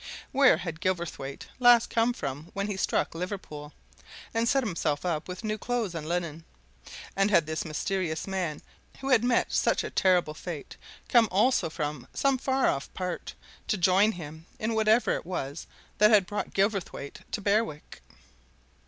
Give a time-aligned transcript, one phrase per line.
[0.31, 3.71] Where had Gilverthwaite last come from when he struck Liverpool,
[4.33, 6.43] and set himself up with new clothes and linen?
[7.15, 8.63] And had this mysterious man
[9.01, 10.75] who had met such a terrible fate
[11.07, 13.35] come also from some far off part,
[13.67, 15.67] to join him in whatever it was
[15.99, 18.01] that had brought Gilverthwaite to Berwick?